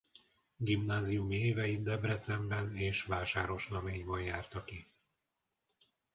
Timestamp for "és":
2.75-3.03